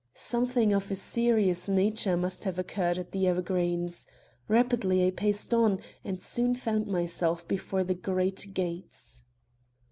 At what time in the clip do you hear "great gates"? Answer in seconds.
7.93-9.21